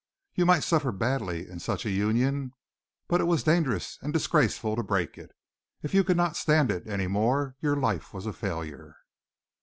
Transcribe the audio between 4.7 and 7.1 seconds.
to break it. If you could not stand it any